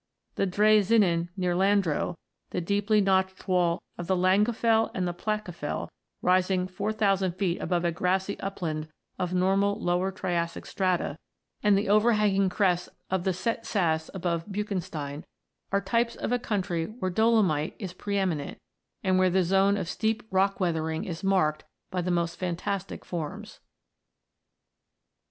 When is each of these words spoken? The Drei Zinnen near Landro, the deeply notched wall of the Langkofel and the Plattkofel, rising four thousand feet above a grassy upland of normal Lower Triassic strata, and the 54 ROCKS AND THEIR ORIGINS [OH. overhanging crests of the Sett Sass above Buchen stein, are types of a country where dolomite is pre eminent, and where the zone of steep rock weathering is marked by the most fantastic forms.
The 0.33 0.47
Drei 0.47 0.79
Zinnen 0.79 1.29
near 1.37 1.53
Landro, 1.53 2.17
the 2.49 2.59
deeply 2.59 3.01
notched 3.01 3.47
wall 3.47 3.83
of 3.99 4.07
the 4.07 4.15
Langkofel 4.15 4.89
and 4.95 5.07
the 5.07 5.13
Plattkofel, 5.13 5.89
rising 6.23 6.67
four 6.67 6.91
thousand 6.91 7.33
feet 7.33 7.61
above 7.61 7.85
a 7.85 7.91
grassy 7.91 8.39
upland 8.39 8.87
of 9.19 9.35
normal 9.35 9.79
Lower 9.79 10.11
Triassic 10.11 10.65
strata, 10.65 11.19
and 11.61 11.77
the 11.77 11.83
54 11.83 11.83
ROCKS 11.83 11.83
AND 11.83 11.85
THEIR 11.85 11.93
ORIGINS 11.93 11.93
[OH. 11.93 12.07
overhanging 12.31 12.49
crests 12.49 12.89
of 13.11 13.23
the 13.25 13.33
Sett 13.33 13.65
Sass 13.67 14.09
above 14.15 14.47
Buchen 14.51 14.81
stein, 14.81 15.23
are 15.71 15.81
types 15.81 16.15
of 16.15 16.31
a 16.31 16.39
country 16.39 16.85
where 16.87 17.11
dolomite 17.11 17.75
is 17.77 17.93
pre 17.93 18.17
eminent, 18.17 18.57
and 19.03 19.19
where 19.19 19.29
the 19.29 19.43
zone 19.43 19.77
of 19.77 19.87
steep 19.87 20.23
rock 20.31 20.59
weathering 20.59 21.05
is 21.05 21.23
marked 21.23 21.63
by 21.91 22.01
the 22.01 22.09
most 22.09 22.37
fantastic 22.37 23.05
forms. 23.05 23.59